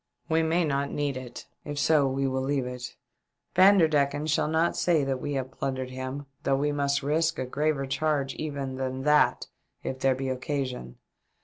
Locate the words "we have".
5.21-5.51